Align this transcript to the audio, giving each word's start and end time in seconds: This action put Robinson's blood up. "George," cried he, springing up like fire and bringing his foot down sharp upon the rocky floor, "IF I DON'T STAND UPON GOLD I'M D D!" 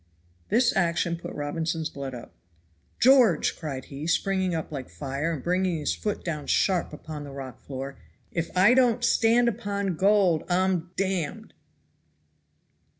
This 0.49 0.75
action 0.75 1.15
put 1.15 1.31
Robinson's 1.35 1.91
blood 1.91 2.15
up. 2.15 2.31
"George," 2.99 3.55
cried 3.55 3.85
he, 3.85 4.07
springing 4.07 4.55
up 4.55 4.71
like 4.71 4.89
fire 4.89 5.31
and 5.31 5.43
bringing 5.43 5.77
his 5.77 5.93
foot 5.93 6.25
down 6.25 6.47
sharp 6.47 6.91
upon 6.91 7.23
the 7.23 7.29
rocky 7.31 7.59
floor, 7.67 7.99
"IF 8.31 8.49
I 8.57 8.73
DON'T 8.73 9.03
STAND 9.03 9.47
UPON 9.47 9.95
GOLD 9.97 10.43
I'M 10.49 10.89
D 10.95 11.27
D!" 11.35 11.45